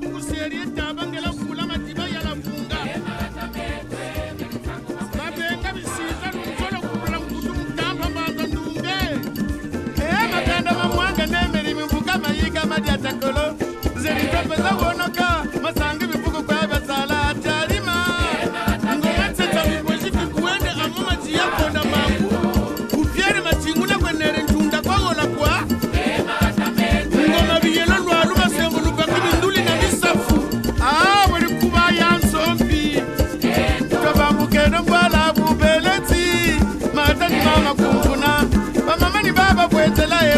Sanku 0.00 0.20
Seria 0.22 0.64
Tabangela 0.74 1.28
Kulama 1.30 1.76
Tiba 1.84 2.10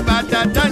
batata 0.06 0.68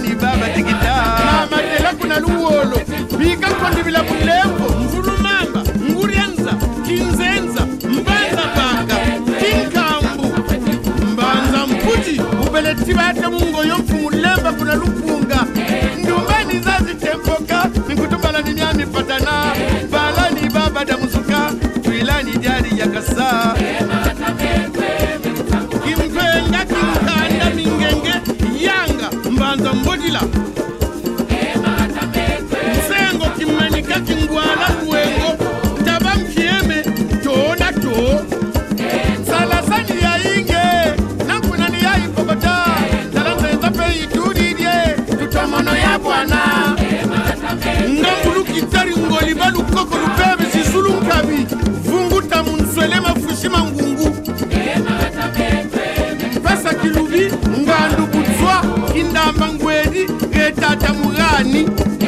tata 60.61 60.93
mugani 60.93 61.61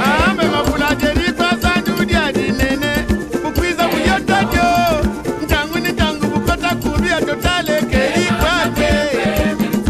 ahambe 0.05 0.43
mavulage 0.53 1.09
lipasandudyanine 1.19 2.91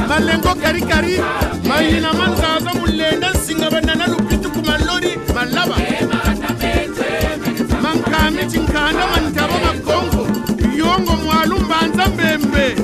malengo 0.08 0.56
karikari 0.62 1.20
mahina 1.68 2.14
manzaza 2.14 2.74
mulenda 2.80 3.30
nsinga 3.32 3.70
vanana 3.70 4.08
lupitu 4.08 4.52
kumalori. 4.52 5.12
Malava 5.36 5.76
mankami 7.82 8.46
cinkanda 8.52 9.08
mantava 9.12 9.58
makongo. 9.66 10.28
Yongo 10.78 11.14
mwalu 11.24 11.60
mbanza 11.60 12.06
mbembe. 12.08 12.76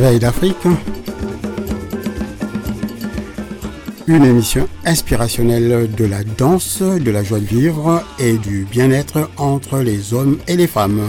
Merveille 0.00 0.18
d'Afrique. 0.18 0.56
Une 4.06 4.24
émission 4.24 4.66
inspirationnelle 4.86 5.90
de 5.94 6.04
la 6.06 6.24
danse, 6.24 6.80
de 6.80 7.10
la 7.10 7.22
joie 7.22 7.38
de 7.38 7.44
vivre 7.44 8.02
et 8.18 8.38
du 8.38 8.66
bien-être 8.70 9.28
entre 9.36 9.80
les 9.80 10.14
hommes 10.14 10.38
et 10.48 10.56
les 10.56 10.66
femmes. 10.66 11.02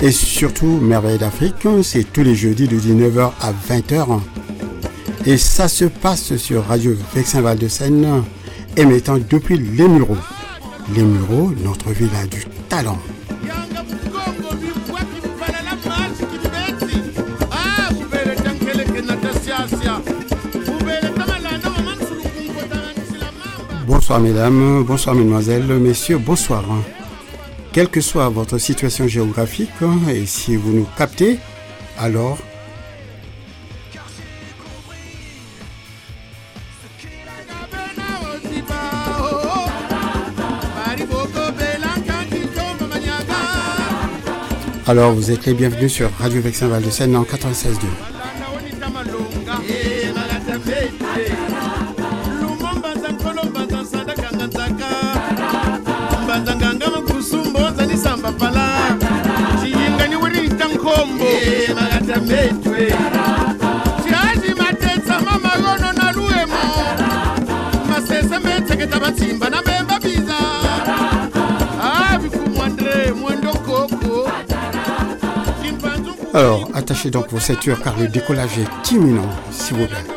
Et 0.00 0.12
surtout, 0.12 0.78
Merveille 0.80 1.18
d'Afrique, 1.18 1.66
c'est 1.82 2.04
tous 2.12 2.22
les 2.22 2.36
jeudis 2.36 2.68
de 2.68 2.76
19h 2.76 3.32
à 3.40 3.52
20h. 3.52 4.20
Et 5.26 5.36
ça 5.36 5.66
se 5.66 5.86
passe 5.86 6.36
sur 6.36 6.66
Radio 6.66 6.94
Vexin 7.16 7.40
Val 7.40 7.58
de 7.58 7.66
Seine, 7.66 8.22
émettant 8.76 9.18
depuis 9.18 9.58
les 9.58 9.88
Mureaux. 9.88 10.16
Les 10.94 11.02
Mureaux, 11.02 11.52
notre 11.64 11.90
villa 11.90 12.26
du 12.30 12.44
talent. 12.68 13.00
Bonsoir 24.08 24.20
mesdames, 24.20 24.84
bonsoir 24.84 25.16
mesdemoiselles, 25.16 25.64
messieurs, 25.80 26.18
bonsoir. 26.18 26.62
Quelle 27.72 27.88
que 27.88 28.00
soit 28.00 28.28
votre 28.28 28.56
situation 28.56 29.08
géographique, 29.08 29.72
et 30.08 30.26
si 30.26 30.54
vous 30.54 30.72
nous 30.72 30.86
captez, 30.96 31.40
alors 31.98 32.38
alors 44.86 45.14
vous 45.14 45.32
êtes 45.32 45.46
les 45.46 45.54
bienvenus 45.54 45.92
sur 45.92 46.12
Radio 46.12 46.40
Vexin 46.40 46.68
Val 46.68 46.84
de 46.84 46.90
Seine 46.90 47.16
en 47.16 47.24
96.2. 47.24 48.15
Donc 77.10 77.30
vos 77.30 77.38
ceintures 77.38 77.80
car 77.82 77.96
le 77.98 78.08
décollage 78.08 78.58
est 78.58 78.90
imminent, 78.90 79.28
s'il 79.50 79.76
vous 79.76 79.86
plaît. 79.86 80.16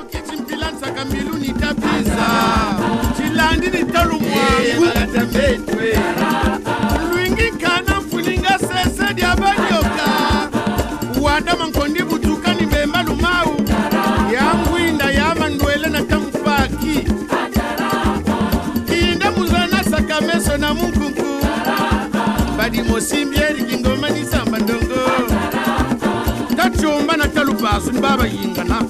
masuni 27.79 28.01
babayingana 28.01 28.81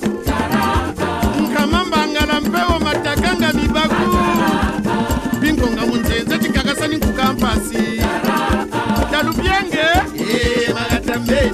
nkama 1.41 1.86
mbangala 1.86 2.41
mpewo 2.41 2.80
matakanga 2.80 3.53
mibaku 3.53 4.18
binkonga 5.39 5.86
munzenze 5.86 6.38
tikakasani 6.38 6.95
nkukampasi 6.97 8.01
talubyenge. 9.12 9.86
Eh, 10.19 10.74
Magatambe 10.74 11.51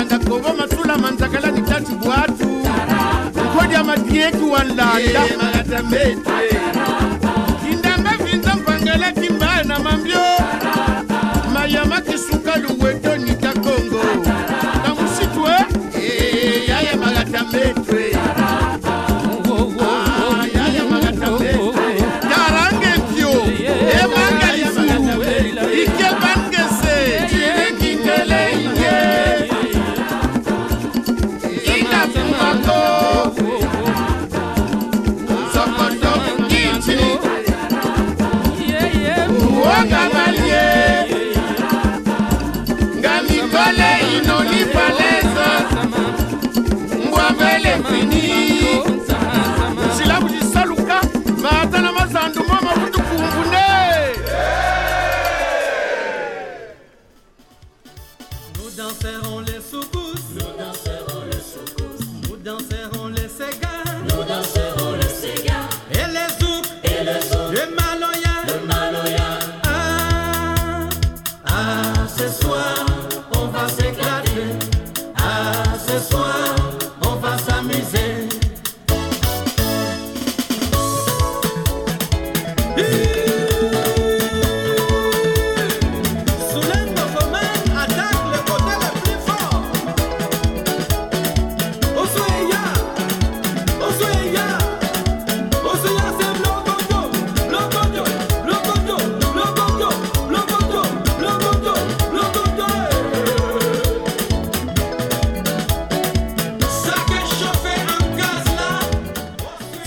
Tanda 0.00 0.18
kobo 0.18 0.52
masula 0.56 0.96
manzakala 0.98 1.50
ni 1.50 1.60
tatu 1.62 1.92
bwatu 1.96 2.48
Kodi 3.58 3.74
ya 3.74 3.84
madieku 3.84 4.52
walanda 4.52 5.00
eh, 5.00 5.36
Malatamete 5.36 6.16
Kindamba 7.62 8.10
vinza 8.24 8.54
mpangala 8.54 9.12
kimbana 9.12 9.78
mambyo 9.78 10.20
Mayama 11.54 12.00
kisuka 12.00 12.56
luweto 12.56 13.16
nitakongo 13.16 14.04
Na 14.84 14.94
musitwe 14.94 15.52
eh, 15.94 16.34
eh, 16.44 16.68
Yaya 16.68 16.96
malatamete 16.96 17.79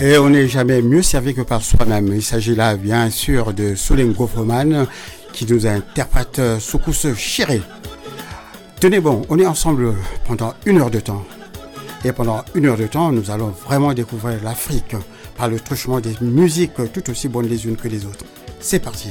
Et 0.06 0.18
on 0.18 0.28
n'est 0.28 0.48
jamais 0.48 0.82
mieux 0.82 1.00
servi 1.00 1.34
que 1.34 1.40
par 1.40 1.62
soi-même. 1.62 2.08
Il 2.08 2.22
s'agit 2.22 2.54
là, 2.54 2.76
bien 2.76 3.08
sûr, 3.08 3.54
de 3.54 3.74
Solen 3.74 4.12
Gofroman 4.12 4.86
qui 5.32 5.46
nous 5.46 5.66
interprète 5.66 6.42
Soukous 6.60 7.14
Chiré. 7.16 7.62
Tenez 8.78 9.00
bon, 9.00 9.22
on 9.30 9.38
est 9.38 9.46
ensemble 9.46 9.94
pendant 10.26 10.52
une 10.66 10.78
heure 10.82 10.90
de 10.90 11.00
temps. 11.00 11.24
Et 12.04 12.12
pendant 12.12 12.44
une 12.54 12.66
heure 12.66 12.76
de 12.76 12.86
temps, 12.86 13.12
nous 13.12 13.30
allons 13.30 13.54
vraiment 13.64 13.94
découvrir 13.94 14.44
l'Afrique 14.44 14.94
par 15.38 15.48
le 15.48 15.58
truchement 15.58 16.00
des 16.00 16.14
musiques 16.20 16.92
tout 16.92 17.08
aussi 17.08 17.28
bonnes 17.28 17.48
les 17.48 17.64
unes 17.64 17.76
que 17.76 17.88
les 17.88 18.04
autres. 18.04 18.26
C'est 18.60 18.80
parti. 18.80 19.08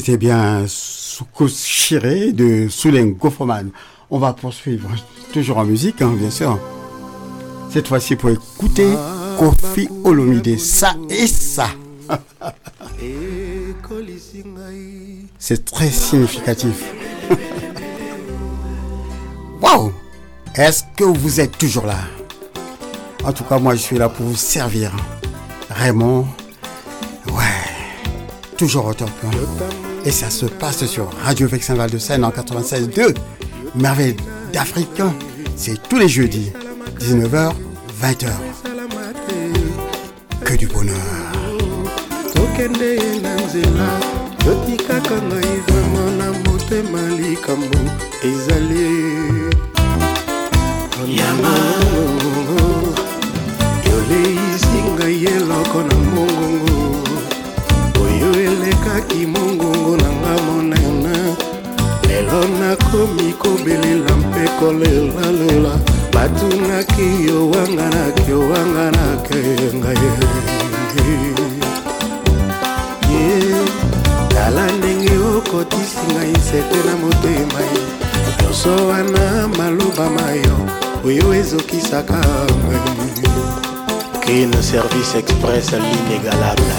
C'était 0.00 0.16
bien 0.16 0.64
Soukous 0.66 1.50
Chiré 1.50 2.32
de 2.32 2.66
Soulen 2.68 3.12
Goffreman. 3.12 3.70
On 4.10 4.18
va 4.18 4.32
poursuivre, 4.32 4.88
toujours 5.32 5.58
en 5.58 5.64
musique, 5.64 6.02
hein, 6.02 6.12
bien 6.18 6.30
sûr. 6.30 6.58
Cette 7.70 7.86
fois-ci 7.86 8.16
pour 8.16 8.30
écouter 8.30 8.88
Kofi 9.38 9.88
Olomide, 10.02 10.58
ça 10.58 10.96
et 11.08 11.28
ça. 11.28 11.68
C'est 15.38 15.64
très 15.64 15.90
significatif. 15.90 16.92
Waouh 19.62 19.92
Est-ce 20.56 20.82
que 20.96 21.04
vous 21.04 21.38
êtes 21.38 21.56
toujours 21.56 21.86
là? 21.86 21.98
En 23.22 23.32
tout 23.32 23.44
cas, 23.44 23.60
moi, 23.60 23.76
je 23.76 23.80
suis 23.80 23.98
là 23.98 24.08
pour 24.08 24.26
vous 24.26 24.34
servir. 24.34 24.90
Raymond, 25.70 26.26
ouais, 27.28 27.63
toujours 28.56 28.86
au 28.86 28.94
top. 28.94 29.10
hein. 29.24 29.30
Et 30.04 30.10
ça 30.10 30.30
se 30.30 30.46
passe 30.46 30.84
sur 30.86 31.08
Radio 31.24 31.48
Vexin 31.48 31.74
Val 31.74 31.90
de 31.90 31.98
Seine 31.98 32.24
en 32.24 32.30
96.2. 32.30 33.14
Merveille 33.74 34.16
d'Afrique, 34.52 35.00
c'est 35.56 35.82
tous 35.88 35.98
les 35.98 36.08
jeudis, 36.08 36.52
19h, 37.00 37.52
20h. 38.02 38.28
Que 40.44 40.54
du 40.54 40.66
bonheur. 40.66 40.94
Nakomi 63.04 63.32
kobelela 63.32 64.16
mpe 64.16 64.48
kolelalela 64.60 65.78
batunaki 66.12 67.26
yowanganaki 67.28 68.30
yowanganaki 68.30 69.38
ngai 69.74 69.96
ye 73.10 73.54
tala 74.28 74.72
ndenge 74.78 75.16
okotisi 75.36 76.04
ngai 76.12 76.32
nsete 76.32 76.78
na 76.86 76.96
motema 76.96 77.60
nyonso 78.42 78.86
wana 78.88 79.48
maloba 79.58 80.10
mayo 80.10 80.56
oyo 81.04 81.34
ezokisaka 81.34 82.18
ngai. 82.64 83.04
Kin 84.24 84.52
Service 84.62 85.14
Express 85.18 85.72
l'inégalable. 85.72 86.73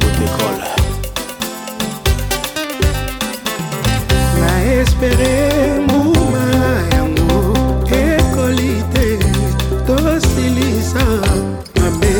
Modogo 0.00 0.16
Botekol. 0.16 0.58
na 4.40 4.52
espere 4.80 5.34
mbuma 5.84 6.44
yango 6.94 7.40
ekoli 8.02 8.72
te 8.92 9.06
tosilisa 9.86 11.04
mabe 11.80 12.14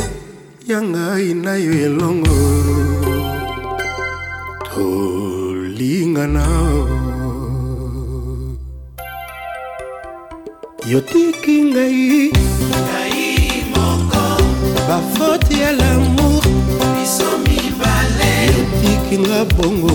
ya 0.66 0.80
ngai 0.82 1.34
na 1.34 1.52
yo 1.64 1.72
elongo. 1.86 2.38
Tolingana 4.74 6.46
yotiki 10.90 11.56
ngai. 11.64 12.30
Bafoti 14.88 15.60
ya 15.60 15.70
yotiki 19.10 19.18
nga 19.18 19.44
bongo. 19.44 19.90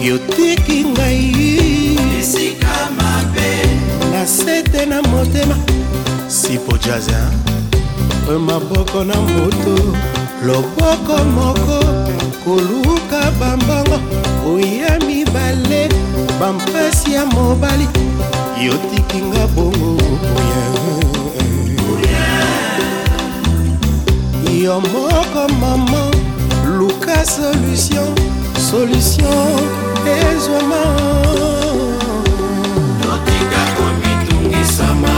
Yotiki 0.00 0.84
ngai. 0.84 1.98
Na 4.12 4.26
sete 4.26 4.86
na 4.86 5.02
motema. 5.02 5.56
Sipo 6.28 6.78
oyo 8.28 8.38
maboko 8.38 9.04
na 9.04 9.14
moto. 9.14 9.76
Loboko 10.46 11.24
moko. 11.24 11.78
Koluka 12.44 13.30
bambongo. 13.40 14.00
Oya 14.46 14.98
mibale. 15.06 15.88
Bampasi 16.40 17.12
ya 17.12 17.26
mobali. 17.26 17.86
Yotiki 18.64 19.18
nga 19.28 19.46
bongo. 19.46 19.96
Oya 20.36 20.87
yo 24.62 24.80
moko 24.80 25.46
mama. 25.60 26.10
Luka 26.78 27.24
solution 27.24 28.14
solution 28.70 29.58
ezwama 30.06 30.82
totika 33.02 33.62
komitungisama 33.76 35.14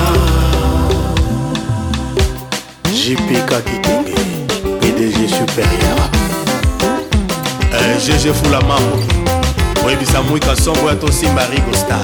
jipika 2.94 3.60
kitenge 3.60 4.14
edg 4.82 5.28
supérieur. 5.30 6.00
Euh, 7.72 7.96
Gg 8.06 8.34
fula 8.34 8.60
mamo 8.60 8.96
oyebisa 9.86 10.22
mwika 10.22 10.56
songo 10.56 10.88
ya 10.88 10.96
tosimba 10.96 11.46
rigostar 11.46 12.00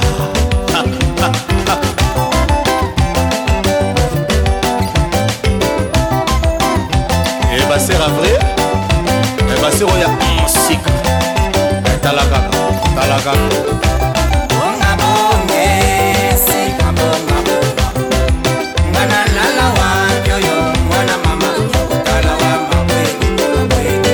mwana 20.88 21.18
mama 21.24 21.46
kotala 21.88 22.32
wa 22.32 22.58
mabwengi 22.68 23.42
mabwengi 23.42 24.10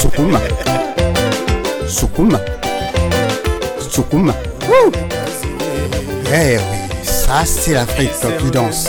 Sukuma. 0.00 0.40
Sukuma. 1.88 2.40
Sukuma. 3.90 4.34
Eh 6.32 6.58
oui, 6.58 6.62
ça 7.02 7.44
c'est 7.44 7.72
l'Afrique 7.74 8.10
qui 8.38 8.50
danse. 8.50 8.88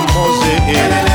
Mosé. 0.00 1.05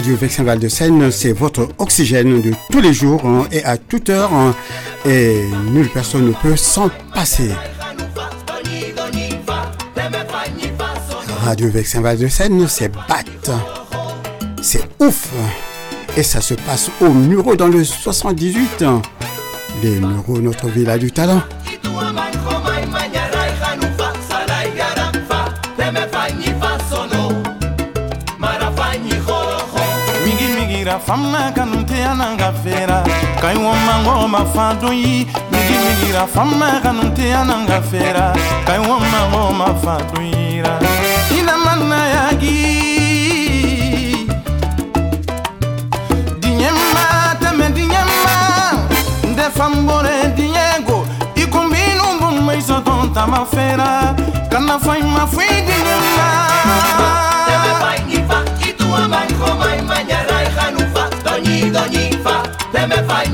Radio 0.00 0.16
Vexin 0.16 0.44
Val 0.44 0.58
de 0.58 0.68
Seine, 0.68 1.10
c'est 1.10 1.32
votre 1.32 1.68
oxygène 1.76 2.40
de 2.40 2.52
tous 2.72 2.80
les 2.80 2.94
jours 2.94 3.20
hein, 3.26 3.46
et 3.52 3.62
à 3.64 3.76
toute 3.76 4.08
heure. 4.08 4.32
hein, 4.32 4.54
et 5.04 5.42
nulle 5.70 5.90
personne 5.90 6.26
ne 6.28 6.32
peut 6.32 6.56
s'en 6.56 6.88
passer. 7.12 7.50
Radio 11.44 11.68
Vexin 11.68 12.00
Val 12.00 12.16
de 12.16 12.28
Seine, 12.28 12.66
c'est 12.66 12.88
bat. 12.88 13.52
C'est 14.62 14.88
ouf. 15.00 15.28
Et 16.16 16.22
ça 16.22 16.40
se 16.40 16.54
passe 16.54 16.90
au 17.02 17.10
Muro 17.10 17.54
dans 17.54 17.68
le 17.68 17.84
78. 17.84 18.82
Les 19.82 20.00
Mureaux, 20.00 20.38
notre 20.40 20.68
villa 20.68 20.96
du 20.96 21.12
talent. 21.12 21.42
famna 31.06 31.52
kanu 31.56 31.84
te 31.84 31.96
yana 32.04 32.36
ka 32.38 32.52
fera. 32.62 33.02
Kai 33.40 33.56
wo 33.56 33.72
mango 33.86 34.28
ma 34.28 34.44
fado 34.54 34.92
yi 34.92 35.26
migi 35.52 35.76
migi 35.84 36.12
ra 36.12 36.26
famna 36.26 36.80
kanu 36.82 37.12
te 37.16 37.28
yana 37.34 37.56
ka 37.66 37.80
fera. 37.90 38.32
Kai 38.66 38.78
wo 38.78 38.98
mango 39.12 39.52
ma 39.52 39.68
fado 39.82 40.20
yi 40.20 40.60
ra 40.64 40.74
ina 41.38 41.54
manna 41.64 41.98
ya 42.14 42.24
gi 42.40 42.56
dinyemma 46.42 47.04
tame 47.40 47.66
dinyemma 47.76 48.36
nde 49.30 49.46
fambore 49.56 50.16
dinyengo 50.36 51.06
ikumbinu 51.34 52.04
bumma 52.20 52.54
isoton 52.54 53.12
tama 53.14 53.44
fera 53.52 54.14
kana 54.50 54.78
faima 54.78 55.26
fui 55.32 55.46
dinyemma 55.68 56.28
do 61.72 61.84
ninfa, 61.92 62.36
me 62.88 62.96
fai 63.08 63.29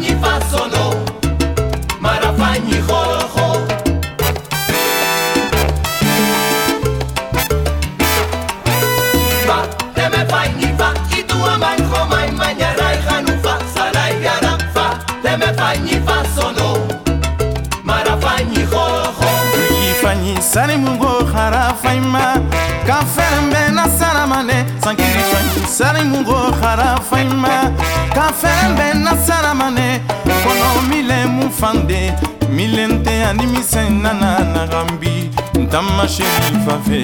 fande. 31.66 32.12
Milente 32.50 33.24
animisa 33.24 33.90
nana 33.90 34.38
na 34.38 34.66
gambi 34.66 35.31
ntama 35.55 36.09
sheri 36.09 36.59
fafe 36.66 36.98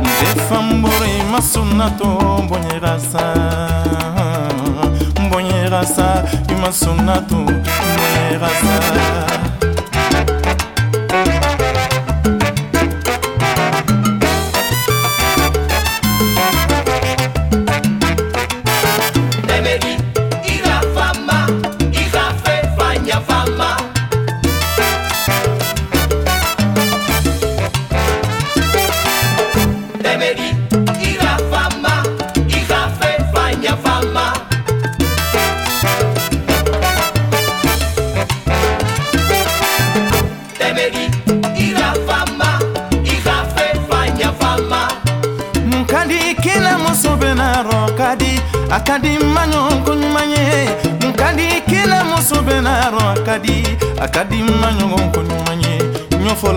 nde 0.00 0.40
fambore 0.48 1.22
masuna 1.32 1.90
to 1.90 2.04
mbonyerasa 2.44 3.34
mbonyerasa 5.20 6.24
imasuna 6.48 7.16
to 7.20 7.34
mbonyerasa 7.34 8.80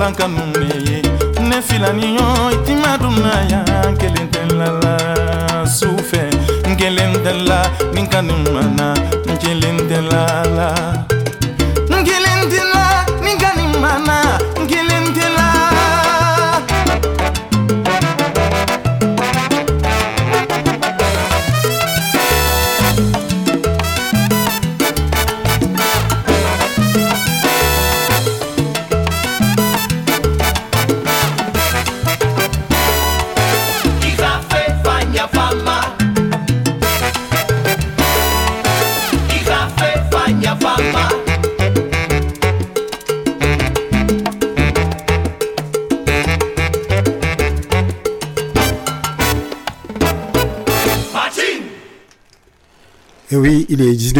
lanka 0.02 0.28
nume 0.28 0.66
ye. 0.88 1.02
Ne 1.50 1.62
filani 1.62 2.16
yo 2.16 2.28
i 2.52 2.58
tima 2.66 2.98
dunna 2.98 3.34
ya 3.52 3.62
n 3.90 3.96
kelen 3.98 4.28
tɛ 4.34 4.42
lala 4.58 4.96
sufɛ 5.78 6.24
n 6.70 6.76
kelen 6.76 7.14
tɛ 7.24 7.32
la 7.48 7.62
nin 7.94 8.08
kanumana 8.08 8.88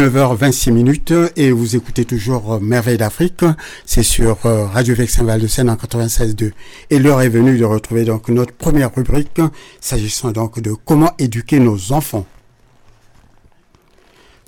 19h26 0.02 0.72
minutes 0.72 1.14
et 1.36 1.52
vous 1.52 1.76
écoutez 1.76 2.04
toujours 2.04 2.54
euh, 2.54 2.58
Merveille 2.58 2.96
d'Afrique. 2.98 3.44
C'est 3.86 4.02
sur 4.02 4.44
euh, 4.46 4.66
Radio 4.66 4.96
Vexin 4.96 5.22
Val 5.22 5.40
de 5.40 5.46
Seine 5.46 5.70
en 5.70 5.76
96.2. 5.76 6.50
Et 6.90 6.98
l'heure 6.98 7.20
est 7.20 7.28
venue 7.28 7.56
de 7.56 7.64
retrouver 7.64 8.04
donc 8.04 8.28
notre 8.28 8.52
première 8.52 8.92
rubrique 8.92 9.40
s'agissant 9.80 10.32
donc 10.32 10.58
de 10.58 10.72
comment 10.72 11.12
éduquer 11.18 11.60
nos 11.60 11.92
enfants. 11.92 12.26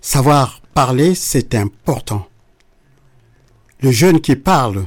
Savoir 0.01 0.61
parler, 0.75 1.14
c'est 1.14 1.55
important. 1.55 2.27
Le 3.81 3.93
jeune 3.93 4.21
qui 4.21 4.35
parle, 4.35 4.87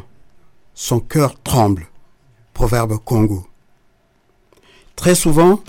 son 0.73 0.99
cœur 0.99 1.41
tremble. 1.43 1.87
Proverbe 2.53 2.97
Congo. 3.05 3.47
Très 4.97 5.15
souvent, 5.15 5.61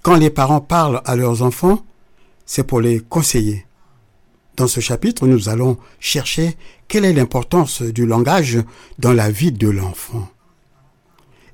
quand 0.00 0.16
les 0.16 0.30
parents 0.30 0.62
parlent 0.62 1.02
à 1.04 1.16
leurs 1.16 1.42
enfants, 1.42 1.84
c'est 2.46 2.64
pour 2.64 2.80
les 2.80 3.00
conseiller. 3.00 3.67
Dans 4.58 4.66
ce 4.66 4.80
chapitre, 4.80 5.28
nous 5.28 5.48
allons 5.48 5.78
chercher 6.00 6.56
quelle 6.88 7.04
est 7.04 7.12
l'importance 7.12 7.80
du 7.80 8.06
langage 8.06 8.58
dans 8.98 9.12
la 9.12 9.30
vie 9.30 9.52
de 9.52 9.68
l'enfant 9.68 10.28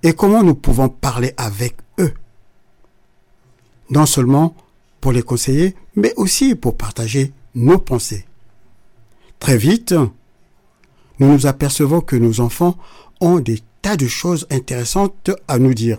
et 0.03 0.15
comment 0.15 0.43
nous 0.43 0.55
pouvons 0.55 0.89
parler 0.89 1.35
avec 1.37 1.77
eux. 1.99 2.15
Non 3.91 4.07
seulement 4.07 4.57
pour 5.03 5.13
les 5.13 5.23
conseiller, 5.23 5.77
mais 5.97 6.15
aussi 6.17 6.55
pour 6.55 6.79
partager 6.79 7.35
nos 7.55 7.77
pensées. 7.77 8.25
Très 9.39 9.59
vite, 9.59 9.95
nous 11.19 11.31
nous 11.31 11.47
apercevons 11.47 12.01
que 12.01 12.17
nos 12.17 12.41
enfants 12.41 12.79
ont 13.21 13.39
des 13.39 13.61
tas 13.83 13.99
de 13.99 14.07
choses 14.07 14.47
intéressantes 14.51 15.31
à 15.47 15.59
nous 15.59 15.75
dire. 15.75 15.99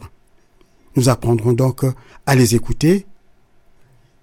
Nous 0.95 1.07
apprendrons 1.07 1.53
donc 1.53 1.83
à 2.25 2.33
les 2.33 2.55
écouter 2.55 3.05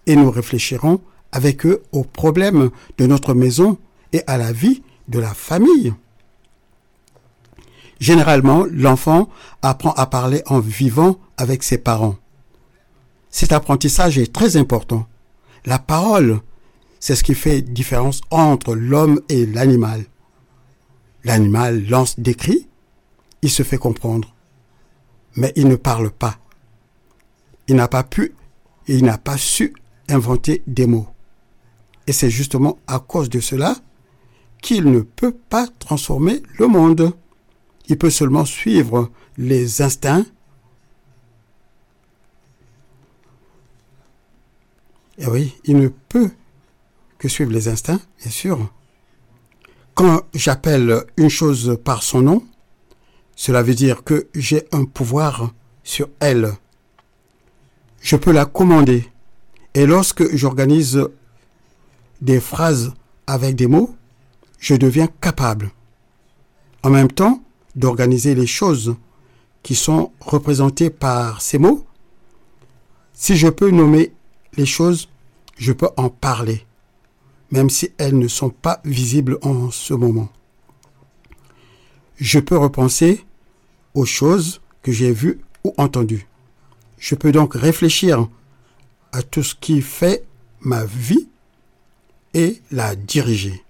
et 0.07 0.17
nous 0.17 0.33
réfléchirons 0.33 1.01
avec 1.33 1.67
eux 1.67 1.83
aux 1.93 2.05
problèmes 2.05 2.71
de 2.99 3.07
notre 3.07 3.35
maison 3.35 3.79
et 4.13 4.23
à 4.27 4.37
la 4.39 4.53
vie 4.53 4.83
de 5.09 5.19
la 5.19 5.35
famille. 5.35 5.95
Généralement, 7.99 8.67
l'enfant 8.71 9.29
apprend 9.63 9.93
à 9.93 10.07
parler 10.07 10.43
en 10.47 10.61
vivant 10.61 11.19
avec 11.37 11.63
ses 11.63 11.79
parents. 11.79 12.17
Cet 13.31 13.53
apprentissage 13.53 14.19
est 14.19 14.33
très 14.33 14.57
important. 14.57 15.07
La 15.65 15.79
parole, 15.79 16.41
C'est 17.05 17.17
ce 17.17 17.25
qui 17.25 17.35
fait 17.35 17.63
différence 17.63 18.21
entre 18.31 18.77
l'homme 18.77 19.21
et 19.29 19.45
l'animal. 19.45 20.05
L'animal 21.25 21.85
lance 21.89 22.21
des 22.21 22.37
cris, 22.37 22.69
il 23.43 23.51
se 23.51 23.65
fait 23.65 23.77
comprendre, 23.77 24.33
mais 25.35 25.53
il 25.57 25.67
ne 25.67 25.75
parle 25.75 26.13
pas. 26.13 26.39
Il 27.67 27.75
n'a 27.75 27.89
pas 27.89 28.05
pu 28.05 28.37
et 28.87 28.95
il 28.95 29.05
n'a 29.05 29.19
pas 29.19 29.37
su 29.37 29.75
inventer 30.09 30.63
des 30.69 30.87
mots. 30.87 31.12
Et 32.07 32.13
c'est 32.13 32.31
justement 32.31 32.79
à 32.87 32.99
cause 32.99 33.29
de 33.31 33.41
cela 33.41 33.77
qu'il 34.61 34.91
ne 34.91 35.01
peut 35.01 35.35
pas 35.51 35.67
transformer 35.79 36.43
le 36.59 36.67
monde. 36.69 37.13
Il 37.89 37.99
peut 37.99 38.11
seulement 38.11 38.45
suivre 38.45 39.11
les 39.37 39.83
instincts. 39.83 40.25
Et 45.19 45.27
oui, 45.27 45.55
il 45.65 45.77
ne 45.77 45.89
peut 45.89 46.31
que 47.19 47.29
suivre 47.29 47.53
les 47.53 47.69
instincts, 47.69 48.01
bien 48.21 48.31
sûr. 48.31 48.73
Quand 49.95 50.23
j'appelle 50.35 51.05
une 51.17 51.29
chose 51.29 51.79
par 51.85 52.03
son 52.03 52.23
nom, 52.23 52.45
cela 53.37 53.63
veut 53.63 53.75
dire 53.75 54.05
que 54.05 54.29
j'ai 54.35 54.67
un 54.73 54.85
pouvoir 54.85 55.53
sur 55.85 56.09
elle. 56.21 56.53
Je 58.01 58.17
peux 58.17 58.33
la 58.33 58.47
commander. 58.47 59.09
Et 59.75 59.87
lorsque 59.87 60.35
j'organise 60.35 61.09
des 62.23 62.41
phrases 62.41 62.95
avec 63.27 63.57
des 63.57 63.67
mots, 63.67 63.95
je 64.59 64.75
deviens 64.75 65.09
capable, 65.09 65.73
en 66.85 66.91
même 66.91 67.11
temps, 67.11 67.43
d'organiser 67.75 68.35
les 68.35 68.47
choses 68.47 68.95
qui 69.63 69.75
sont 69.75 70.13
représentées 70.21 70.89
par 70.89 71.43
ces 71.43 71.59
mots. 71.59 71.85
Si 73.13 73.37
je 73.37 73.49
peux 73.49 73.71
nommer 73.71 74.13
les 74.57 74.67
choses, 74.67 75.09
je 75.57 75.73
peux 75.73 75.89
en 75.97 76.11
parler, 76.11 76.65
même 77.51 77.71
si 77.71 77.91
elles 77.99 78.19
ne 78.19 78.29
sont 78.29 78.51
pas 78.51 78.81
visibles 78.85 79.39
en 79.43 79.71
ce 79.73 79.93
moment. 79.93 80.29
Je 82.17 82.39
peux 82.39 82.57
repenser 82.57 83.25
aux 83.95 84.07
choses 84.07 84.61
que 84.83 84.93
j'ai 84.93 85.13
vues 85.13 85.41
ou 85.65 85.75
entendues. 85.77 86.29
Je 86.99 87.17
peux 87.17 87.33
donc 87.33 87.55
réfléchir 87.55 88.29
à 89.11 89.23
tout 89.23 89.43
ce 89.43 89.57
qui 89.57 89.83
fait 89.83 90.25
ma 90.61 90.85
vie 90.85 91.29
et 92.35 92.61
la 92.71 92.95
diriger. 92.97 93.63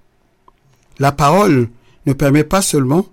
La 0.98 1.12
parole 1.12 1.68
ne 2.07 2.12
permet 2.12 2.44
pas 2.44 2.62
seulement 2.62 3.07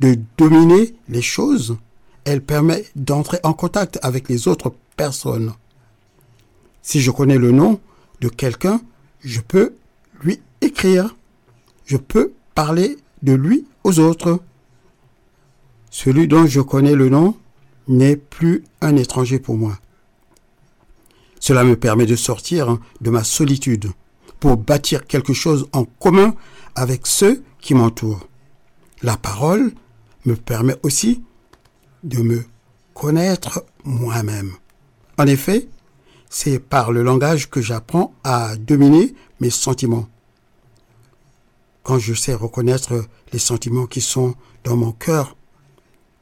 de 0.00 0.18
dominer 0.36 0.94
les 1.08 1.22
choses, 1.22 1.76
elle 2.24 2.42
permet 2.42 2.84
d'entrer 2.96 3.38
en 3.44 3.52
contact 3.52 3.98
avec 4.02 4.28
les 4.28 4.48
autres 4.48 4.74
personnes. 4.96 5.54
Si 6.82 7.00
je 7.00 7.10
connais 7.10 7.38
le 7.38 7.52
nom 7.52 7.80
de 8.20 8.28
quelqu'un, 8.28 8.80
je 9.20 9.40
peux 9.40 9.74
lui 10.22 10.40
écrire. 10.60 11.16
Je 11.84 11.96
peux 11.96 12.32
parler 12.54 12.96
de 13.22 13.32
lui 13.32 13.66
aux 13.84 13.98
autres. 13.98 14.40
Celui 15.90 16.28
dont 16.28 16.46
je 16.46 16.60
connais 16.60 16.94
le 16.94 17.08
nom 17.08 17.36
n'est 17.88 18.16
plus 18.16 18.64
un 18.80 18.96
étranger 18.96 19.38
pour 19.38 19.56
moi. 19.56 19.78
Cela 21.38 21.64
me 21.64 21.76
permet 21.76 22.06
de 22.06 22.16
sortir 22.16 22.78
de 23.00 23.10
ma 23.10 23.22
solitude 23.22 23.90
pour 24.40 24.56
bâtir 24.56 25.06
quelque 25.06 25.32
chose 25.32 25.68
en 25.72 25.84
commun 25.84 26.34
avec 26.74 27.06
ceux 27.06 27.42
qui 27.60 27.74
m'entourent. 27.74 28.28
La 29.02 29.16
parole 29.16 29.72
me 30.24 30.34
permet 30.34 30.76
aussi 30.82 31.22
de 32.02 32.22
me 32.22 32.44
connaître 32.94 33.64
moi-même. 33.84 34.52
En 35.18 35.26
effet, 35.26 35.68
c'est 36.28 36.58
par 36.58 36.92
le 36.92 37.02
langage 37.02 37.48
que 37.50 37.60
j'apprends 37.60 38.12
à 38.24 38.56
dominer 38.56 39.14
mes 39.40 39.50
sentiments. 39.50 40.08
Quand 41.82 41.98
je 41.98 42.14
sais 42.14 42.34
reconnaître 42.34 43.04
les 43.32 43.38
sentiments 43.38 43.86
qui 43.86 44.00
sont 44.00 44.34
dans 44.64 44.76
mon 44.76 44.92
cœur, 44.92 45.36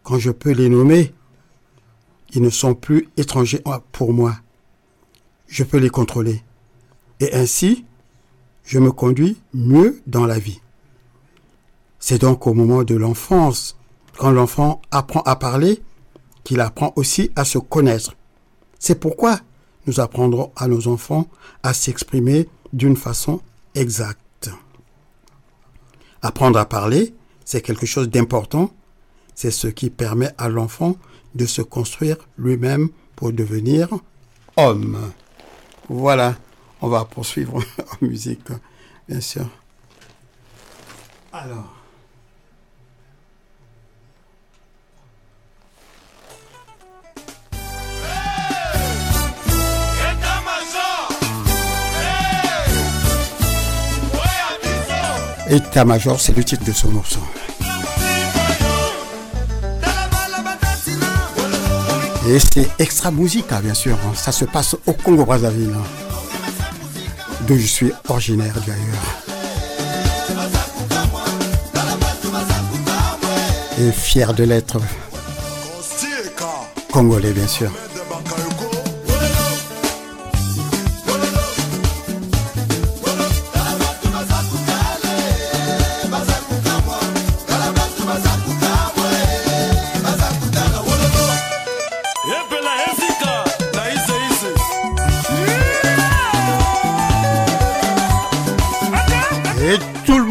quand 0.02 0.18
je 0.18 0.30
peux 0.30 0.50
les 0.50 0.68
nommer, 0.68 1.14
ils 2.32 2.42
ne 2.42 2.50
sont 2.50 2.74
plus 2.74 3.08
étrangers 3.16 3.62
pour 3.92 4.12
moi. 4.12 4.36
Je 5.46 5.64
peux 5.64 5.78
les 5.78 5.90
contrôler. 5.90 6.42
Et 7.20 7.32
ainsi, 7.32 7.84
je 8.64 8.78
me 8.78 8.92
conduis 8.92 9.36
mieux 9.52 10.00
dans 10.06 10.26
la 10.26 10.38
vie. 10.38 10.60
C'est 11.98 12.20
donc 12.20 12.46
au 12.46 12.54
moment 12.54 12.82
de 12.82 12.94
l'enfance, 12.94 13.76
quand 14.18 14.30
l'enfant 14.30 14.80
apprend 14.90 15.22
à 15.22 15.36
parler, 15.36 15.82
qu'il 16.44 16.60
apprend 16.60 16.92
aussi 16.96 17.30
à 17.36 17.44
se 17.44 17.58
connaître. 17.58 18.14
C'est 18.78 19.00
pourquoi 19.00 19.40
nous 19.86 20.00
apprendrons 20.00 20.52
à 20.56 20.68
nos 20.68 20.88
enfants 20.88 21.26
à 21.62 21.72
s'exprimer 21.72 22.48
d'une 22.72 22.96
façon 22.96 23.40
exacte. 23.74 24.50
Apprendre 26.22 26.58
à 26.58 26.66
parler, 26.66 27.14
c'est 27.44 27.60
quelque 27.60 27.86
chose 27.86 28.08
d'important. 28.08 28.70
C'est 29.34 29.50
ce 29.50 29.68
qui 29.68 29.90
permet 29.90 30.30
à 30.38 30.48
l'enfant 30.48 30.96
de 31.34 31.46
se 31.46 31.62
construire 31.62 32.16
lui-même 32.38 32.88
pour 33.16 33.32
devenir 33.32 33.88
homme. 34.56 34.98
Voilà, 35.88 36.36
on 36.84 36.88
va 36.88 37.06
poursuivre 37.06 37.54
en 38.02 38.04
musique, 38.04 38.48
bien 39.08 39.20
sûr. 39.20 39.46
Alors. 41.32 41.72
État-major, 55.50 56.20
c'est 56.20 56.36
le 56.36 56.42
titre 56.42 56.64
de 56.64 56.72
ce 56.72 56.86
morceau. 56.86 57.20
Et 62.26 62.38
c'est 62.38 62.68
extra 62.78 63.10
musica, 63.10 63.60
bien 63.60 63.74
sûr. 63.74 63.94
hein. 63.96 64.12
Ça 64.14 64.32
se 64.32 64.46
passe 64.46 64.74
au 64.86 64.92
Congo-Brazzaville, 64.94 65.74
hein, 65.76 65.84
d'où 67.46 67.58
je 67.58 67.66
suis 67.66 67.92
originaire 68.08 68.54
d'ailleurs. 68.66 69.34
Et 73.78 73.92
fier 73.92 74.32
de 74.34 74.44
l'être 74.44 74.78
congolais, 76.92 77.32
bien 77.32 77.48
sûr. 77.48 77.72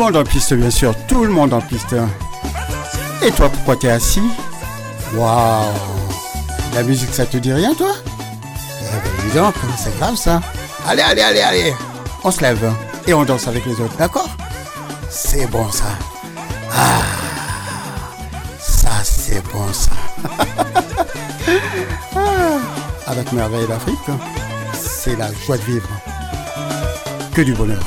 Monde 0.03 0.17
en 0.17 0.23
piste, 0.25 0.53
bien 0.53 0.69
sûr. 0.69 0.93
Tout 1.07 1.23
le 1.23 1.31
monde 1.31 1.53
en 1.53 1.61
piste. 1.61 1.95
Et 3.21 3.31
toi, 3.31 3.47
pourquoi 3.47 3.77
t'es 3.77 3.89
assis? 3.89 4.21
Waouh 5.13 5.71
La 6.73 6.83
musique, 6.83 7.13
ça 7.13 7.25
te 7.25 7.37
dit 7.37 7.53
rien, 7.53 7.73
toi? 7.73 7.93
Eh 8.01 9.33
ben, 9.33 9.53
c'est 9.77 9.97
grave, 9.97 10.17
ça. 10.17 10.41
Allez, 10.85 11.03
allez, 11.03 11.21
allez, 11.21 11.39
allez 11.39 11.73
On 12.25 12.31
se 12.31 12.41
lève 12.41 12.73
et 13.07 13.13
on 13.13 13.23
danse 13.23 13.47
avec 13.47 13.65
les 13.65 13.79
autres, 13.79 13.95
d'accord? 13.97 14.27
C'est 15.09 15.47
bon, 15.47 15.71
ça. 15.71 15.85
Ah 16.75 17.01
Ça, 18.59 18.89
c'est 19.03 19.41
bon, 19.53 19.71
ça. 19.71 19.91
Ah, 22.15 22.59
avec 23.07 23.31
Merveille 23.31 23.67
d'Afrique, 23.67 24.09
c'est 24.73 25.17
la 25.17 25.27
joie 25.45 25.57
de 25.57 25.63
vivre. 25.63 25.89
Que 27.33 27.41
du 27.41 27.53
bonheur. 27.53 27.81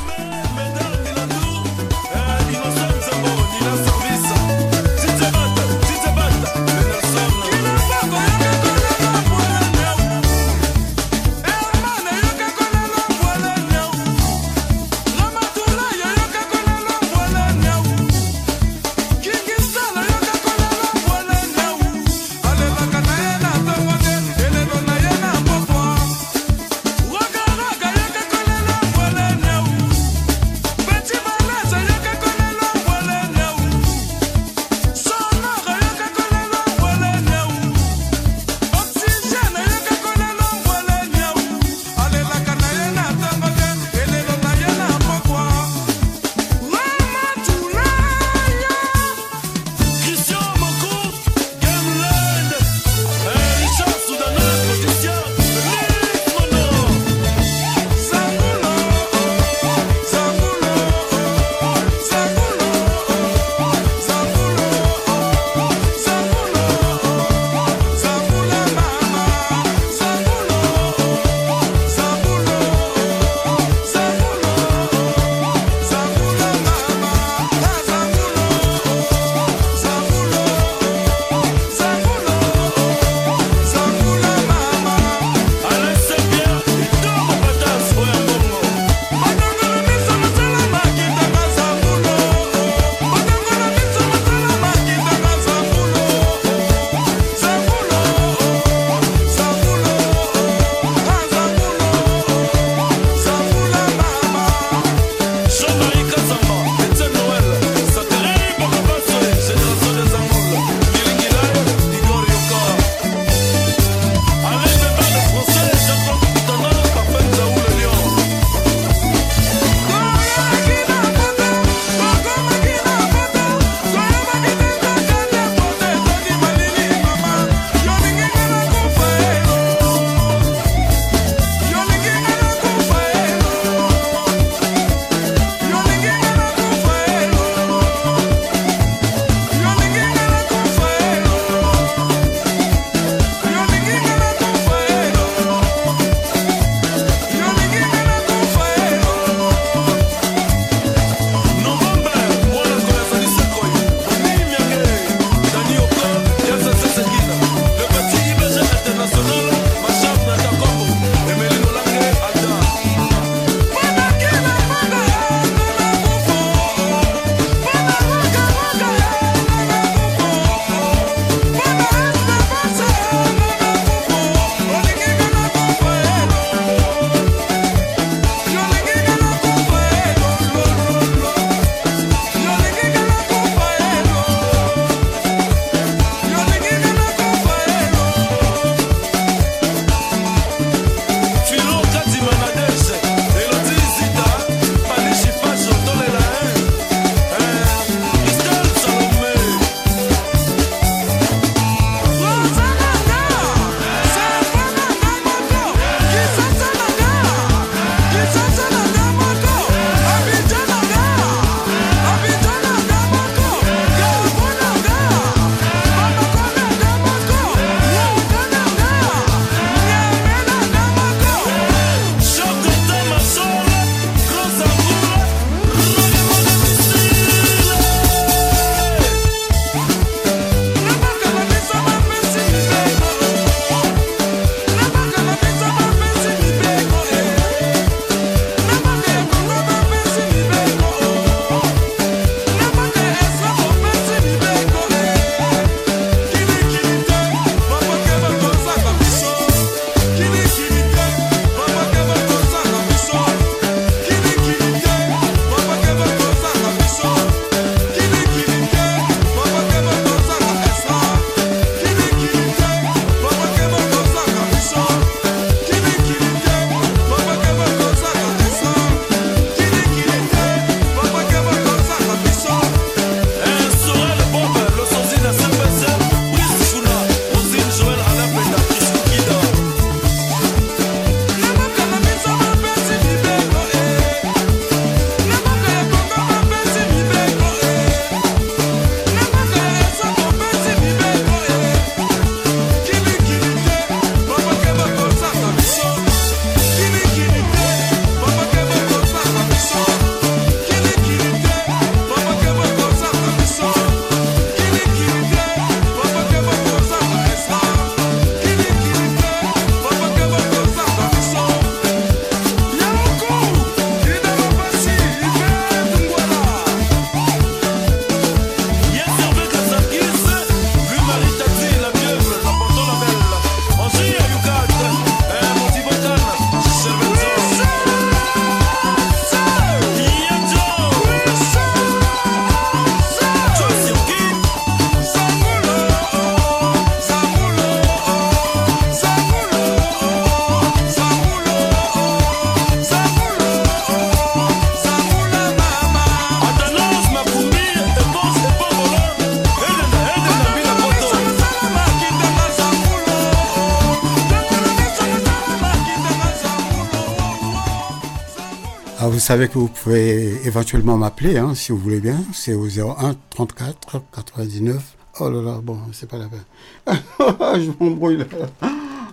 Savez 359.27 359.49
que 359.49 359.55
vous 359.55 359.67
pouvez 359.67 360.39
éventuellement 360.45 360.95
m'appeler, 360.95 361.37
hein, 361.37 361.53
si 361.53 361.73
vous 361.73 361.77
voulez 361.77 361.99
bien. 361.99 362.15
C'est 362.31 362.53
au 362.53 362.65
01 362.65 363.13
34 363.29 364.01
99. 364.15 364.81
Oh 365.19 365.29
là 365.29 365.41
là, 365.41 365.59
bon, 365.61 365.77
c'est 365.91 366.09
pas 366.09 366.15
la 366.17 366.27
peine. 366.29 366.45
Je 367.61 367.71
m'embrouille 367.77 368.19
là. 368.19 368.25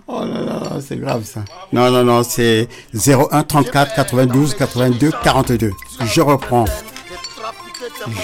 Oh 0.06 0.20
là 0.20 0.40
là, 0.40 0.78
c'est 0.80 0.98
grave 0.98 1.24
ça. 1.24 1.40
Non, 1.72 1.90
non, 1.90 2.04
non, 2.04 2.22
c'est 2.22 2.68
01 2.94 3.42
34 3.42 3.96
92 3.96 4.54
82 4.54 5.10
42. 5.24 5.72
Je 6.04 6.20
reprends. 6.20 6.66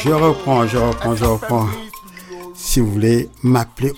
Je 0.04 0.10
reprends, 0.10 0.68
je 0.68 0.76
reprends, 0.76 1.16
je 1.16 1.24
reprends. 1.24 1.66
Si 2.54 2.78
vous 2.78 2.92
voulez 2.92 3.28
m'appeler, 3.42 3.94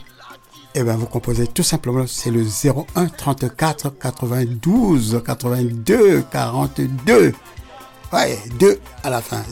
eh 0.75 0.83
ben 0.83 0.97
vous 0.97 1.05
composez 1.05 1.47
tout 1.47 1.63
simplement, 1.63 2.07
c'est 2.07 2.31
le 2.31 2.43
01 2.43 3.09
34 3.09 3.99
92 3.99 5.23
82 5.27 6.25
42. 6.33 7.35
Ouais, 8.13 8.39
2 8.59 8.79
à 9.05 9.11
la 9.11 9.23
fin. 9.23 9.43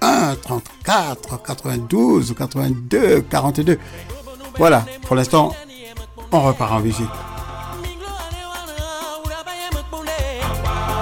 01 0.00 0.36
34 0.36 1.42
92 1.42 2.34
82 2.36 3.20
42. 3.22 3.78
Voilà, 4.56 4.86
pour 5.02 5.14
l'instant, 5.14 5.54
on 6.32 6.40
repart 6.40 6.72
en 6.72 6.80
musique. 6.80 7.06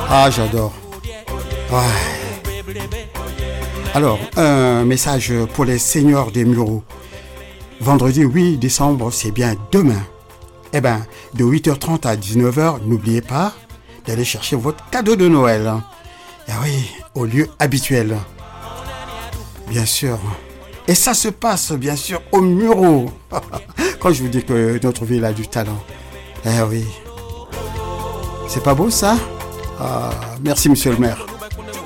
Ah, 0.09 0.31
j'adore. 0.31 0.73
Ouais. 1.71 1.79
Alors, 3.95 4.19
un 4.37 4.85
message 4.85 5.33
pour 5.55 5.65
les 5.65 5.79
seigneurs 5.79 6.31
des 6.33 6.45
Mureaux. 6.45 6.83
Vendredi 7.81 8.23
8 8.23 8.59
décembre, 8.59 9.13
c'est 9.13 9.31
bien 9.31 9.55
demain. 9.71 10.03
Eh 10.73 10.81
ben, 10.81 11.07
de 11.35 11.45
8h30 11.45 12.07
à 12.07 12.17
19h, 12.17 12.85
n'oubliez 12.85 13.21
pas 13.21 13.53
d'aller 14.07 14.25
chercher 14.25 14.57
votre 14.57 14.89
cadeau 14.91 15.17
de 15.17 15.29
Noël. 15.29 15.73
Eh 16.49 16.53
oui, 16.63 16.91
au 17.15 17.25
lieu 17.25 17.49
habituel. 17.59 18.17
Bien 19.69 19.85
sûr. 19.85 20.19
Et 20.89 20.95
ça 20.95 21.15
se 21.15 21.29
passe, 21.29 21.73
bien 21.73 21.97
sûr, 21.97 22.23
au 22.33 22.41
Muro. 22.41 23.11
Quand 24.01 24.13
je 24.13 24.23
vous 24.23 24.29
dis 24.29 24.45
que 24.45 24.79
notre 24.83 25.05
ville 25.05 25.25
a 25.25 25.33
du 25.33 25.49
talent. 25.49 25.83
Eh 26.45 26.63
oui. 26.69 26.85
C'est 28.49 28.63
pas 28.63 28.75
beau 28.75 28.91
ça? 28.91 29.17
Ah, 29.81 30.11
Merci, 30.41 30.69
monsieur 30.69 30.93
le 30.93 30.99
maire. 30.99 31.27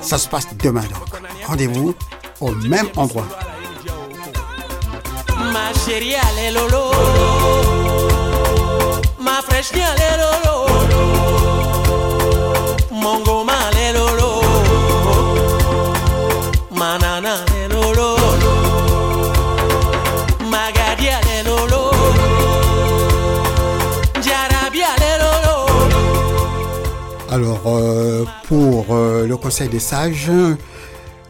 Ça 0.01 0.17
se 0.17 0.27
passe 0.29 0.47
demain 0.57 0.81
donc. 0.81 1.21
Rendez-vous 1.47 1.95
au 2.39 2.51
même 2.51 2.87
endroit. 2.95 3.27
Ma 5.53 5.73
chérie. 5.85 6.13
Ma 9.19 9.41
fraîche, 9.41 9.71
lolo. 9.73 10.71
Alors, 27.31 27.61
euh, 27.67 28.25
pour 28.49 28.87
euh, 28.93 29.25
le 29.25 29.37
Conseil 29.37 29.69
des 29.69 29.79
sages, 29.79 30.29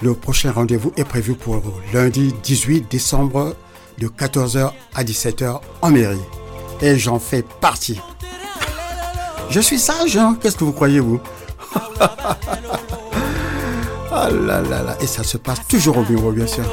le 0.02 0.14
prochain 0.16 0.52
rendez-vous 0.52 0.91
est 0.97 1.04
prévu 1.04 1.36
pour 1.36 1.62
lundi 1.93 2.34
18 2.41 2.89
décembre 2.89 3.56
de 3.99 4.08
14h 4.08 4.72
à 4.95 5.04
17h 5.04 5.62
en 5.84 5.91
mairie. 5.91 6.18
Et 6.82 6.97
j'en 6.97 7.20
fais 7.20 7.43
partie. 7.62 8.02
Je 9.52 9.60
suis 9.60 9.78
sage, 9.78 10.18
hein 10.18 10.38
Qu'est-ce 10.41 10.58
que 10.58 10.64
vous 10.64 10.74
croyez, 10.74 10.99
vous? 10.99 11.22
Ah 14.14 14.30
là 14.30 14.62
là 14.62 14.84
là. 14.84 14.97
Et 14.99 15.08
ça 15.08 15.24
se 15.24 15.38
passe 15.38 15.66
toujours 15.70 15.97
au 15.97 16.04
bureau, 16.04 16.34
bien 16.34 16.45
sûr. 16.45 16.66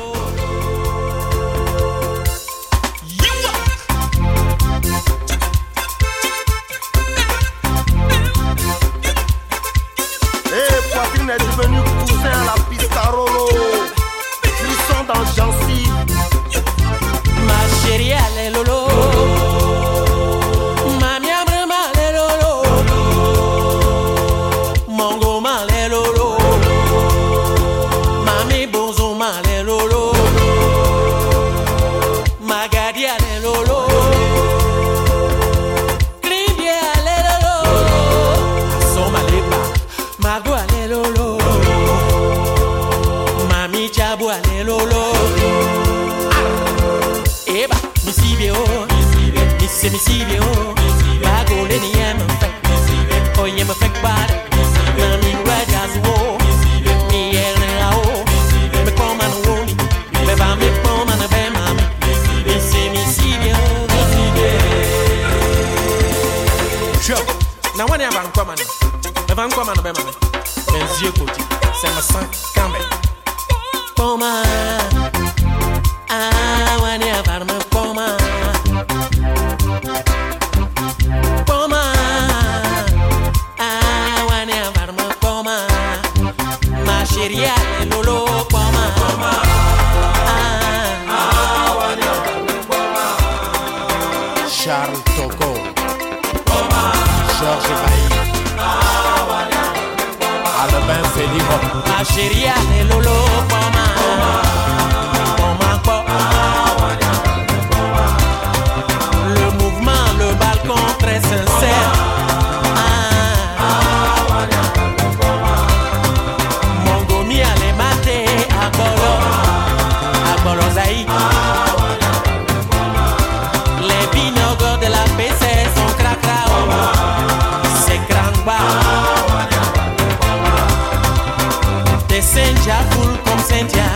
Sentia 132.39 132.77
full 132.91 133.19
como 133.25 133.43
sentia. 133.43 133.91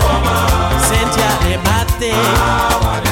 Sentia 0.88 1.30
remate 1.44 2.10
ah, 2.12 3.11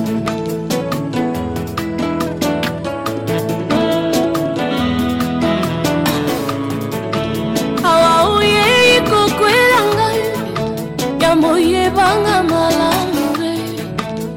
moyebanga 12.01 12.43
malamu 12.43 13.25
e 13.43 13.55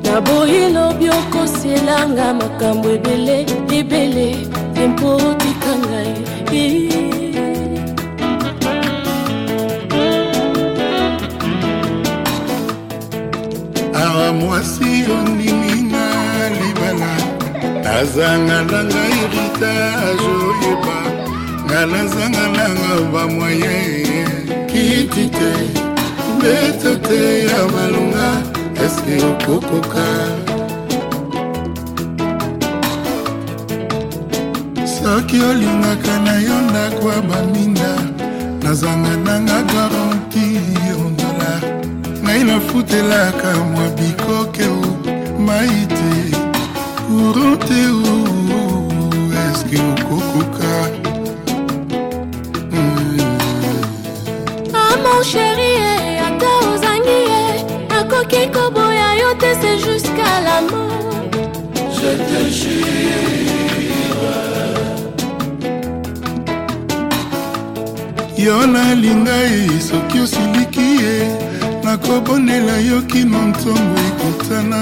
naboyi 0.04 0.72
lobi 0.74 1.08
okoselanga 1.10 2.34
makambo 2.34 2.88
ebele 2.96 3.46
ebele 3.78 4.28
tempo 4.74 5.16
otika 5.16 5.72
ngai 5.82 6.14
awa 14.02 14.32
mwasi 14.32 15.04
ondimi 15.16 15.82
na 15.92 16.04
libala 16.56 17.12
nazanga 17.84 18.58
na 18.70 18.84
ngai 18.84 19.20
ritage 19.32 20.28
oyeba 20.48 20.98
nga 21.64 21.86
nazanga 21.86 22.44
nanga 22.56 22.94
bamwaye 23.12 23.76
kiti 24.70 25.28
te 25.28 25.83
mbeto 26.44 26.92
te 27.08 27.46
ya 27.48 27.60
malunga 27.74 28.28
eske 28.84 29.14
okokoka? 29.30 30.06
Soki 34.94 35.38
olingaka 35.50 36.14
na 36.24 36.34
yo 36.46 36.56
ndako 36.68 37.08
ya 37.12 37.20
baminda 37.28 37.92
nazanga 38.62 39.16
nanga 39.26 39.58
garanti 39.72 40.46
ondola 41.04 41.52
ngai 42.22 42.44
nafutelaka 42.44 43.50
mwa 43.72 43.86
bikoke 43.96 44.66
o 44.66 44.82
mai 45.46 45.86
te. 45.96 46.12
Courant 47.08 47.60
te 47.68 47.80
o 47.88 48.16
eske 49.44 49.78
okokoka? 49.92 50.72
Ah 54.74 54.94
mon 55.02 55.20
chéri, 55.30 55.63
yo 68.44 68.66
nalinga 68.66 69.36
ye 69.36 69.80
soki 69.80 70.18
osiliki 70.20 70.88
ye 71.02 71.14
nakobonela 71.84 72.76
yo 72.88 73.00
kino 73.10 73.38
ntongo 73.48 73.98
ekutana 74.08 74.80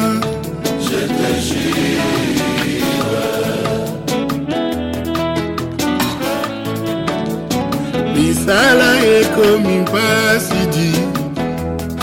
misala 8.14 8.90
ekomi 9.18 9.76
mpasi 9.84 10.60
di 10.74 10.90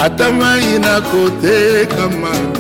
ata 0.06 0.32
mai 0.32 0.80
nakotekama 0.80 2.59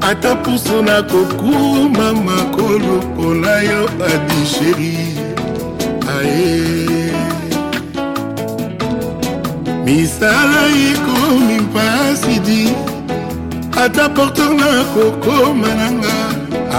ata 0.00 0.34
pusu 0.36 0.82
nakokuma 0.82 2.12
makolo 2.12 2.94
mpona 3.02 3.60
yo 3.60 3.88
adisheri 4.14 4.98
aye. 6.18 7.12
Misala 9.84 10.62
ekomi 10.90 11.60
mpasi 11.60 12.38
di. 12.40 12.68
Ata 13.84 14.08
porteur 14.08 14.54
nakokoma 14.54 15.68
nanga. 15.74 16.16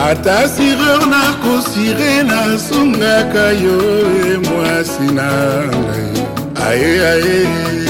Ata 0.09 0.47
sireur 0.49 1.05
nakosire 1.07 2.23
nasungaka 2.23 3.45
yo 3.63 3.77
e 4.33 4.37
mwasi 4.37 5.07
na 5.13 5.29
ngai. 5.67 6.11
Aye 6.67 7.07
aye 7.07 7.80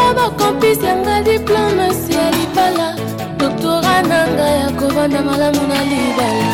basala 0.00 0.14
bakompisi 0.14 0.84
yanga 0.84 1.22
diplomasi 1.22 2.12
ya 2.12 2.30
libala. 2.30 2.96
Doktora 3.38 4.02
na 4.02 4.26
ngai 4.28 4.60
ya 4.60 4.70
kovanda 4.70 5.22
malamu 5.22 5.66
na 5.68 5.84
libala. 5.84 6.48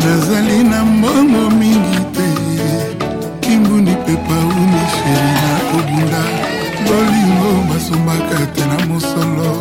Nazali 0.00 0.64
na 0.64 0.84
mbongo 0.84 1.50
mingi 1.50 1.98
te. 2.14 2.28
Kimbuni 3.40 3.90
mpe 3.90 4.16
pauni 4.26 4.82
sheri 4.94 5.32
na 5.42 5.54
kobunda 5.70 6.22
bolingo 6.86 7.50
basombaka 7.68 8.46
te 8.54 8.64
na 8.66 8.86
mosolo. 8.86 9.52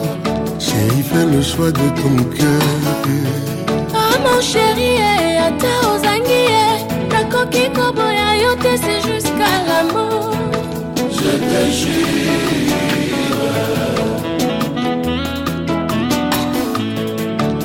Sheri 0.60 1.04
fait 1.04 1.26
le 1.26 1.42
choix 1.42 1.72
de 1.72 1.88
ton 2.00 2.16
cœur. 2.36 2.62
Ah 3.94 4.18
mon 4.24 4.42
chéri, 4.42 4.96
eh, 4.98 5.48
ata 5.48 5.68
ye 6.04 6.11
nakoki 7.42 7.70
koboya 7.74 8.36
yo 8.36 8.56
te 8.56 8.78
se 8.78 9.02
juska 9.02 9.50
lamo 9.68 10.32
je 11.10 11.32
te 11.40 11.72
jure. 11.78 12.62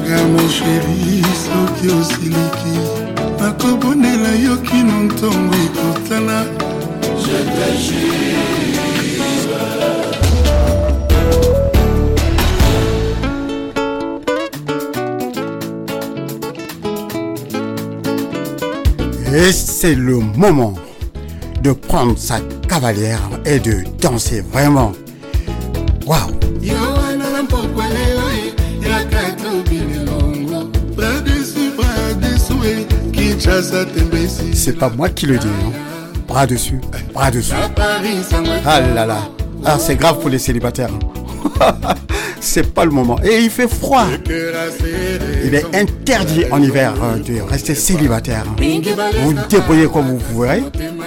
Gamosheri 0.09 1.23
soki 1.45 1.89
osiliki 2.01 2.77
nakobondela 3.41 4.33
yo 4.45 4.57
kino 4.57 5.03
ntongo 5.03 5.55
ekotana 5.55 6.45
je 7.23 7.39
te 7.55 7.69
jure. 7.85 8.56
Et 19.35 19.53
c'est 19.53 19.95
le 19.95 20.19
moment 20.19 20.75
de 21.63 21.73
prendre 21.73 22.17
sa 22.17 22.41
cavalière 22.69 23.21
et 23.45 23.59
de 23.59 23.85
danser 24.01 24.41
vraiment. 24.41 24.93
Waouh 26.07 26.31
e 26.63 26.71
e 26.71 26.95
C'est 34.55 34.79
pas 34.79 34.89
moi 34.91 35.09
qui 35.09 35.27
le 35.27 35.39
dis, 35.39 35.47
non 35.47 35.73
Bras 36.29 36.47
dessus, 36.47 36.81
bras 37.13 37.31
dessus. 37.31 37.55
Ah 38.65 38.81
là 38.81 39.07
là. 39.07 39.19
Ah, 39.65 39.79
c'est 39.79 39.97
grave 39.97 40.21
pour 40.21 40.31
les 40.31 40.39
célibataires. 40.39 40.91
c'est 42.41 42.73
pas 42.73 42.85
le 42.85 42.91
moment. 42.91 43.19
Et 43.25 43.39
il 43.41 43.51
fait 43.51 43.69
froid. 43.69 44.07
Il 45.45 45.55
est 45.55 45.75
interdit 45.75 46.45
en 46.51 46.63
hiver 46.63 46.95
euh, 47.03 47.19
de 47.19 47.41
rester 47.41 47.75
célibataire. 47.75 48.45
Vous 48.59 49.31
vous 49.31 49.35
débrouillez 49.49 49.89
comme 49.89 50.09
vous 50.09 50.19
pouvez, 50.19 50.63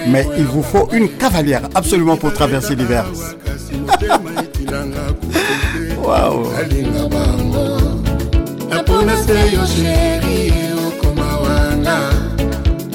mais 0.08 0.26
il 0.38 0.44
vous 0.44 0.62
faut 0.62 0.88
une 0.92 1.08
cavalière 1.08 1.62
absolument 1.74 2.16
pour 2.16 2.32
traverser 2.32 2.74
l'hiver. 2.74 3.04
Waouh 6.02 6.46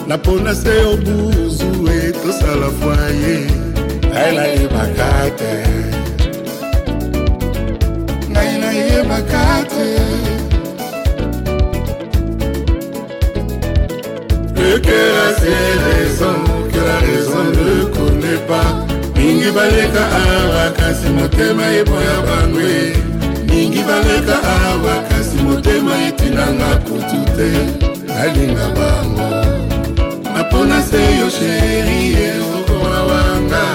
napona 0.07 0.53
se 0.53 0.61
se 2.31 2.45
mokela 14.85 15.33
se 15.39 15.55
raison 15.85 16.37
mokela 16.47 16.99
raison 16.99 17.43
ne 17.51 17.85
connaît 17.85 18.41
pas. 18.47 18.85
Mingi 19.15 19.51
baleka 19.51 19.99
awa 19.99 20.71
kasi 20.77 21.09
motema 21.09 21.63
eboya 21.73 22.21
bangwe 22.27 22.93
mingi 23.47 23.83
baleka 23.83 24.37
awa 24.43 25.03
kasi 25.09 25.37
motema 25.43 25.91
etinanga 26.07 26.75
kutu 26.85 27.25
te 27.35 27.49
nalinga 28.07 28.67
bango. 28.75 29.29
Napona 30.35 30.81
se 30.81 30.97
yo 31.19 31.29
sheri 31.29 32.13
ezokola 32.13 33.01
wanga. 33.09 33.65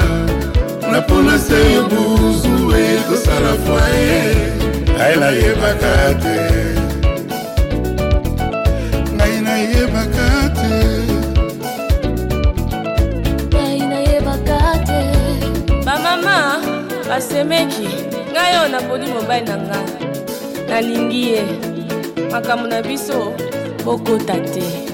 Napona 0.93 1.39
se 1.39 1.75
yo 1.75 1.83
buzu 1.83 2.77
ekosala 2.77 3.55
fwaye 3.65 4.37
aela 5.01 5.31
yebaka 5.31 6.15
te. 6.23 6.60
Basemeki 17.21 17.89
ngai 18.33 18.53
oyo 18.59 18.69
napodi 18.69 19.07
mobali 19.07 19.45
na 19.45 19.57
ngai. 19.57 19.93
Nalingi 20.69 21.23
ye. 21.33 21.43
Makambo 22.33 22.67
na 22.67 22.83
biso 22.83 23.33
bokota 23.85 24.41
te 24.53 24.90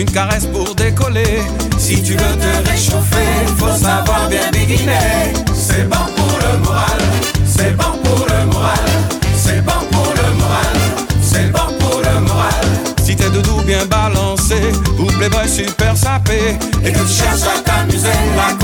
une 0.00 0.10
caresse 0.10 0.46
pour 0.46 0.74
décoller. 0.74 1.42
Si 1.78 2.02
tu 2.02 2.12
veux 2.12 2.18
te 2.18 2.70
réchauffer, 2.70 3.46
faut 3.56 3.74
savoir 3.74 4.28
bien 4.28 4.50
béguiner. 4.52 5.32
C'est 5.54 5.88
bon 5.88 6.04
pour 6.14 6.38
le 6.38 6.58
moral, 6.58 6.98
c'est 7.46 7.74
bon 7.76 7.98
pour 8.04 8.26
le 8.26 8.46
moral, 8.46 8.78
c'est 9.34 9.64
bon 9.64 9.72
pour 9.90 10.12
le 10.12 10.34
moral, 10.34 10.76
c'est 11.22 11.50
bon 11.50 11.78
pour 11.78 12.00
le 12.00 12.20
moral. 12.20 12.66
Si 13.02 13.16
t'es 13.16 13.30
doudou 13.30 13.62
bien 13.62 13.86
balancé, 13.86 14.60
ou 14.98 15.04
playboy 15.04 15.48
super 15.48 15.96
sapé, 15.96 16.58
et 16.84 16.92
que 16.92 16.98
tu 16.98 17.14
cherches 17.14 17.42
à 17.44 17.62
t'amuser, 17.62 18.08
la 18.36 18.54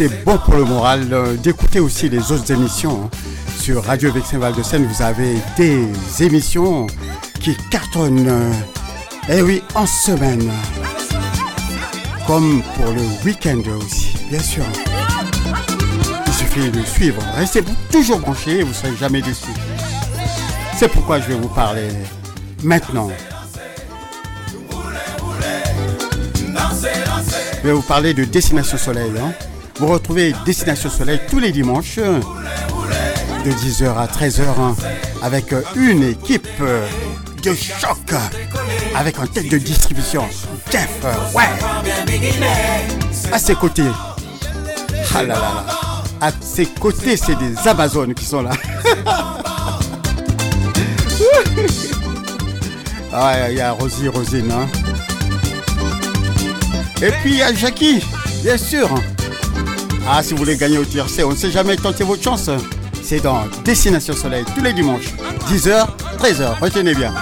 c'est 0.00 0.24
bon 0.24 0.38
pour 0.38 0.54
le 0.54 0.64
moral 0.64 1.08
euh, 1.12 1.36
d'écouter 1.36 1.78
aussi 1.78 2.08
les 2.08 2.32
autres 2.32 2.50
émissions. 2.50 3.02
hein. 3.04 3.10
Sur 3.60 3.84
Radio 3.84 4.10
Vexin 4.10 4.38
Val 4.38 4.54
de 4.54 4.62
Seine, 4.62 4.86
vous 4.86 5.02
avez 5.02 5.36
des 5.58 5.88
émissions 6.20 6.86
qui 7.38 7.54
cartonnent. 7.70 8.26
euh, 8.26 8.50
Et 9.28 9.42
oui, 9.42 9.62
en 9.74 9.84
semaine. 9.84 10.50
Comme 12.26 12.62
pour 12.76 12.92
le 12.94 13.02
week-end 13.26 13.60
aussi, 13.78 14.16
bien 14.30 14.40
sûr. 14.40 14.64
Il 16.26 16.32
suffit 16.32 16.70
de 16.70 16.82
suivre. 16.82 17.20
Restez 17.36 17.62
toujours 17.92 18.20
branchés, 18.20 18.62
vous 18.62 18.70
ne 18.70 18.74
serez 18.74 18.96
jamais 18.96 19.20
déçus. 19.20 19.52
C'est 20.78 20.88
pourquoi 20.88 21.20
je 21.20 21.26
vais 21.28 21.34
vous 21.34 21.48
parler 21.48 21.88
maintenant. 22.62 23.10
Je 27.62 27.68
vais 27.68 27.72
vous 27.74 27.82
parler 27.82 28.14
de 28.14 28.24
Destination 28.24 28.78
Soleil. 28.78 29.12
hein. 29.22 29.34
Vous 29.80 29.86
retrouvez 29.86 30.34
Destination 30.44 30.90
Soleil 30.90 31.18
tous 31.30 31.38
les 31.38 31.52
dimanches 31.52 31.96
euh, 31.96 32.20
de 33.46 33.50
10h 33.50 33.96
à 33.96 34.06
13h 34.06 34.42
hein, 34.58 34.76
avec 35.22 35.54
euh, 35.54 35.62
une 35.74 36.02
équipe 36.02 36.46
euh, 36.60 36.86
de 37.42 37.54
choc 37.54 38.12
avec 38.94 39.18
en 39.18 39.26
tête 39.26 39.48
de 39.48 39.56
distribution 39.56 40.26
Jeff, 40.70 40.90
ouais, 41.34 41.44
à 43.32 43.38
ses 43.38 43.54
côtés. 43.54 43.84
Ah 45.14 45.22
là 45.22 45.34
là 45.34 45.40
là. 45.40 45.64
À 46.20 46.30
ses 46.42 46.66
côtés, 46.66 47.16
c'est 47.16 47.36
des 47.36 47.56
Amazones 47.66 48.12
qui 48.12 48.26
sont 48.26 48.42
là. 48.42 48.50
ah, 53.14 53.48
il 53.50 53.56
y 53.56 53.60
a 53.62 53.72
Rosie, 53.72 54.08
Rosine. 54.08 54.52
hein. 54.52 54.68
Et 57.00 57.10
puis 57.22 57.30
il 57.30 57.36
y 57.36 57.42
a 57.42 57.54
Jackie, 57.54 58.04
bien 58.42 58.58
sûr. 58.58 58.90
Ah, 60.08 60.22
si 60.22 60.32
vous 60.32 60.38
voulez 60.38 60.56
gagner 60.56 60.78
au 60.78 60.84
TRC, 60.84 61.24
on 61.24 61.30
ne 61.30 61.36
sait 61.36 61.50
jamais 61.50 61.76
tenter 61.76 62.04
votre 62.04 62.22
chance. 62.22 62.50
C'est 63.02 63.20
dans 63.20 63.42
Destination 63.64 64.14
Soleil 64.14 64.44
tous 64.54 64.62
les 64.62 64.72
dimanches, 64.72 65.14
10h, 65.48 65.86
13h. 66.18 66.58
Retenez 66.60 66.94
bien. 66.94 67.14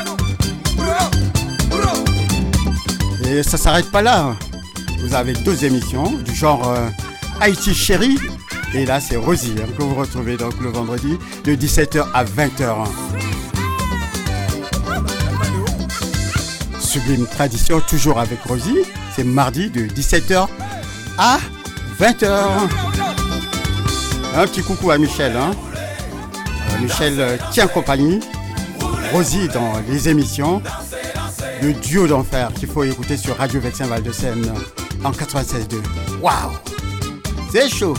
Et 3.27 3.43
ça 3.43 3.57
s'arrête 3.57 3.91
pas 3.91 4.03
là. 4.03 4.37
Vous 5.01 5.15
avez 5.15 5.33
deux 5.33 5.65
émissions 5.65 6.11
du 6.25 6.35
genre 6.35 6.69
euh, 6.69 6.89
Haïti 7.41 7.75
Chérie. 7.75 8.19
Et 8.75 8.85
là, 8.85 9.01
c'est 9.01 9.17
Rosie 9.17 9.55
hein, 9.59 9.67
que 9.77 9.83
vous 9.83 9.95
retrouvez 9.95 10.37
donc 10.37 10.55
le 10.61 10.71
vendredi 10.71 11.17
de 11.45 11.55
17h 11.55 12.07
à 12.13 12.25
20h. 12.25 12.87
Sublime 16.81 17.27
Tradition, 17.27 17.81
toujours 17.81 18.19
avec 18.19 18.43
Rosie. 18.43 18.79
C'est 19.15 19.25
mardi 19.25 19.71
de 19.71 19.83
17h 19.83 20.49
à 21.19 21.39
20h. 22.01 22.27
Un 24.37 24.47
petit 24.47 24.63
coucou 24.63 24.91
à 24.91 24.99
Michel. 24.99 25.37
hein. 25.37 25.51
Euh, 26.35 26.79
Michel 26.83 27.15
euh, 27.19 27.37
tient 27.51 27.67
compagnie. 27.67 28.21
Rosie 29.13 29.49
dans 29.49 29.73
les 29.89 30.09
émissions. 30.09 30.63
Le 31.63 31.73
duo 31.73 32.07
d'enfer 32.07 32.51
qu'il 32.55 32.69
faut 32.69 32.85
écouter 32.85 33.17
sur 33.17 33.37
Radio 33.37 33.61
Vexin 33.61 33.87
Val 33.87 34.03
de 34.03 34.13
Seine 34.13 34.53
en 35.03 35.11
96.2. 35.11 35.77
Waouh! 36.21 36.53
C'est 37.51 37.69
chaud! 37.69 37.95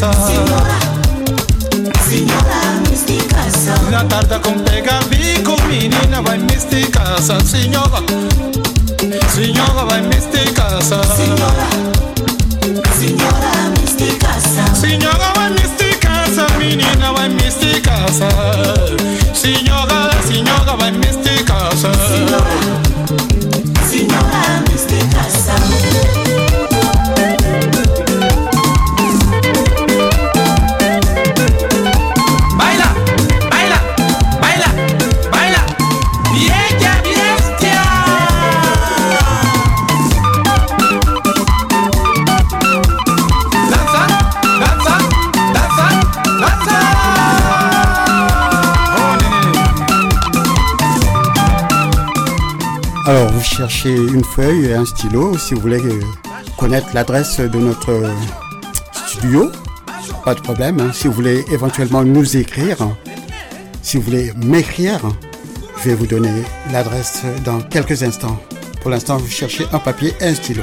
casa. 0.00 0.12
Senhora, 2.08 2.80
misticaça. 2.90 3.74
Na 3.90 4.04
tarde 4.04 4.38
com 4.40 4.58
pega 4.60 5.00
bico, 5.08 5.60
menina 5.66 6.20
vai 6.22 6.38
misticaça. 6.38 7.40
Senhora, 7.40 8.02
senhora 9.34 9.84
vai 9.86 10.02
misticaça. 10.02 11.02
Senhora, 11.02 11.66
senhora 12.98 13.70
misticaça. 13.80 14.74
Senhora 14.74 15.32
vai 15.34 15.50
misticaça, 15.50 16.46
menina 16.58 17.12
vai 17.12 17.28
misticaça. 17.30 19.05
Une 53.84 54.22
feuille 54.24 54.66
et 54.66 54.74
un 54.74 54.84
stylo 54.84 55.36
si 55.36 55.54
vous 55.54 55.60
voulez 55.60 55.82
connaître 56.56 56.86
l'adresse 56.94 57.40
de 57.40 57.58
notre 57.58 58.00
studio. 59.08 59.50
Pas 60.24 60.34
de 60.34 60.40
problème. 60.40 60.80
hein. 60.80 60.90
Si 60.92 61.08
vous 61.08 61.14
voulez 61.14 61.44
éventuellement 61.50 62.04
nous 62.04 62.36
écrire, 62.36 62.76
si 63.82 63.96
vous 63.96 64.04
voulez 64.04 64.32
m'écrire, 64.36 65.00
je 65.82 65.88
vais 65.90 65.94
vous 65.96 66.06
donner 66.06 66.42
l'adresse 66.72 67.22
dans 67.44 67.60
quelques 67.60 68.02
instants. 68.04 68.38
Pour 68.82 68.90
l'instant, 68.92 69.16
vous 69.16 69.28
cherchez 69.28 69.66
un 69.72 69.78
papier 69.80 70.14
et 70.20 70.26
un 70.28 70.34
stylo. 70.34 70.62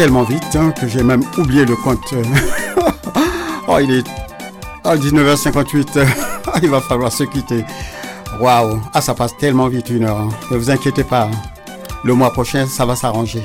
Tellement 0.00 0.22
vite 0.22 0.56
hein, 0.56 0.72
que 0.80 0.88
j'ai 0.88 1.02
même 1.02 1.22
oublié 1.36 1.66
le 1.66 1.76
compte. 1.76 2.14
oh, 3.68 3.76
il 3.82 3.98
est 3.98 4.06
ah, 4.82 4.96
19h58. 4.96 6.06
il 6.62 6.70
va 6.70 6.80
falloir 6.80 7.12
se 7.12 7.24
quitter. 7.24 7.66
Waouh, 8.40 8.80
ah, 8.94 9.02
ça 9.02 9.12
passe 9.12 9.36
tellement 9.36 9.68
vite 9.68 9.90
une 9.90 10.04
heure. 10.04 10.16
hein. 10.16 10.30
Ne 10.50 10.56
vous 10.56 10.70
inquiétez 10.70 11.04
pas. 11.04 11.24
hein. 11.24 11.30
Le 12.02 12.14
mois 12.14 12.32
prochain, 12.32 12.66
ça 12.66 12.86
va 12.86 12.96
s'arranger. 12.96 13.42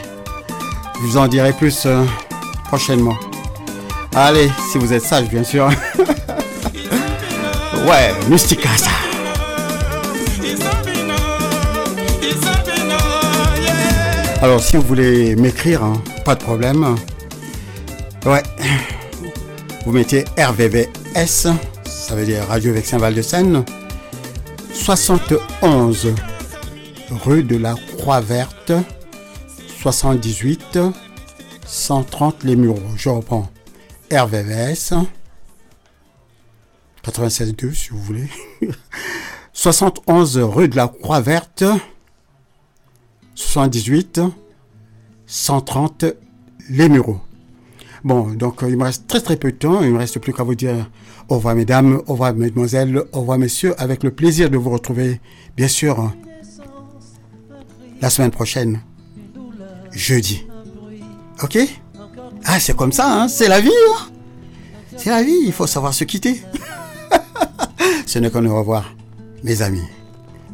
Je 0.95 1.01
vous 1.01 1.17
en 1.17 1.27
dirai 1.27 1.51
plus 1.51 1.85
euh, 1.87 2.05
prochainement. 2.69 3.17
Allez, 4.15 4.49
si 4.71 4.77
vous 4.77 4.93
êtes 4.93 5.03
sage, 5.03 5.27
bien 5.27 5.43
sûr. 5.43 5.67
ouais, 7.85 8.13
Mystica, 8.29 8.69
ça. 8.77 8.94
Alors, 14.45 14.61
si 14.61 14.77
vous 14.77 14.83
voulez 14.83 15.35
m'écrire, 15.35 15.83
hein, 15.83 15.99
pas 16.23 16.35
de 16.35 16.43
problème. 16.43 16.95
Ouais. 18.27 18.43
Vous 19.83 19.91
mettez 19.91 20.23
RVVS, 20.37 21.47
ça 21.83 22.15
veut 22.15 22.25
dire 22.25 22.43
Radio 22.43 22.71
Vexin 22.71 22.99
Val 22.99 23.15
de 23.15 23.23
Seine. 23.23 23.65
71 24.71 26.13
rue 27.23 27.41
de 27.41 27.57
la 27.57 27.73
Croix 27.97 28.21
Verte, 28.21 28.71
78 29.79 30.77
130 31.65 32.43
Les 32.43 32.55
Mureaux. 32.55 32.79
Je 32.95 33.09
reprends. 33.09 33.49
RVVS 34.11 34.93
96.2 37.03 37.73
si 37.73 37.89
vous 37.89 37.99
voulez. 37.99 38.29
71 39.53 40.37
rue 40.37 40.67
de 40.67 40.75
la 40.75 40.87
Croix 40.87 41.21
Verte, 41.21 41.63
78 43.35 44.21
130 45.27 46.05
Les 46.69 46.89
Mureaux. 46.89 47.19
Bon, 48.03 48.29
donc 48.33 48.61
euh, 48.63 48.69
il 48.69 48.77
me 48.77 48.83
reste 48.83 49.07
très 49.07 49.19
très 49.21 49.35
peu 49.35 49.51
de 49.51 49.57
temps. 49.57 49.81
Il 49.81 49.91
me 49.91 49.97
reste 49.97 50.19
plus 50.19 50.33
qu'à 50.33 50.43
vous 50.43 50.55
dire 50.55 50.89
au 51.27 51.35
revoir 51.35 51.55
mesdames, 51.55 52.01
au 52.07 52.13
revoir 52.13 52.33
mesdemoiselles, 52.35 53.03
au 53.11 53.19
revoir 53.21 53.37
messieurs, 53.39 53.73
avec 53.81 54.03
le 54.03 54.11
plaisir 54.11 54.49
de 54.49 54.57
vous 54.57 54.69
retrouver, 54.69 55.19
bien 55.57 55.67
sûr, 55.67 56.13
la 58.01 58.09
semaine 58.11 58.29
prochaine, 58.31 58.81
jeudi. 59.91 60.45
Ok? 61.41 61.57
Ah, 62.45 62.59
c'est 62.59 62.75
comme 62.75 62.91
ça, 62.91 63.23
hein? 63.23 63.27
C'est 63.27 63.47
la 63.47 63.59
vie. 63.59 63.69
hein? 63.69 64.05
C'est 64.97 65.09
la 65.09 65.23
vie, 65.23 65.39
il 65.45 65.51
faut 65.51 65.65
savoir 65.67 65.93
se 65.93 66.03
quitter. 66.03 66.41
Ce 68.05 68.19
n'est 68.19 68.29
qu'un 68.29 68.45
au 68.45 68.55
revoir, 68.55 68.93
mes 69.43 69.61
amis. 69.63 69.81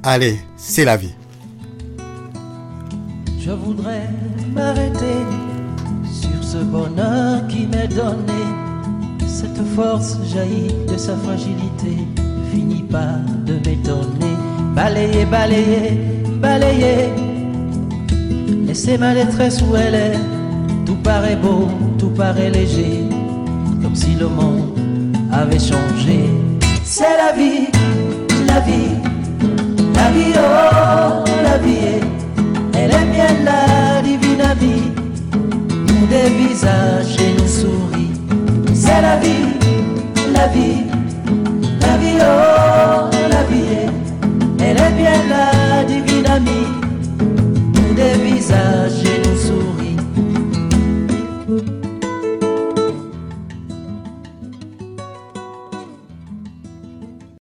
Allez, 0.04 0.40
c'est 0.56 0.86
la 0.86 0.96
vie. 0.96 1.14
Je 3.44 3.50
voudrais 3.50 4.08
m'arrêter 4.54 5.26
sur 6.06 6.44
ce 6.44 6.58
bonheur 6.58 7.48
qui 7.48 7.66
m'est 7.66 7.88
donné. 7.88 8.44
Cette 9.26 9.66
force 9.76 10.20
jaillit 10.32 10.76
de 10.88 10.96
sa 10.96 11.16
fragilité, 11.16 12.06
finit 12.52 12.84
par 12.84 13.18
de 13.48 13.54
m'étonner. 13.54 14.36
Balayer, 14.76 15.26
balayer, 15.26 15.98
balayer. 16.40 17.10
Laissez 18.68 19.00
ma 19.00 19.16
détresse 19.16 19.60
où 19.64 19.76
elle 19.76 19.96
est. 19.96 20.20
Tout 20.86 20.98
paraît 21.04 21.36
beau, 21.36 21.68
tout 21.98 22.12
paraît 22.12 22.52
léger, 22.52 23.06
comme 23.82 23.96
si 23.96 24.14
le 24.14 24.28
monde 24.28 24.78
avait 25.34 25.58
changé. 25.58 26.30
C'est 26.84 27.18
la 27.18 27.32
vie, 27.32 27.70
la 28.46 28.60
vie, 28.60 29.02
la 29.96 30.12
vie, 30.12 30.34
oh, 30.36 31.24
la 31.44 31.58
vie 31.58 32.21
elle 32.84 32.92
est 32.92 33.06
bien 33.14 33.34
la 33.46 34.02
divine 34.02 34.44
vie, 34.60 34.92
des 36.10 36.30
visages 36.30 37.16
et 37.20 37.34
nous 37.40 37.48
sourit. 37.48 38.12
C'est 38.74 39.02
la 39.02 39.18
vie, 39.18 39.50
la 40.34 40.48
vie, 40.48 40.86
la 41.82 41.98
vie, 41.98 42.18
oh 42.22 43.10
la 43.30 43.44
vie, 43.52 43.78
elle 44.60 44.78
est 44.78 44.96
bien 45.02 45.20
la 45.30 45.84
divine 45.84 46.28
amie, 46.28 46.68
des 47.96 48.16
visages 48.28 49.01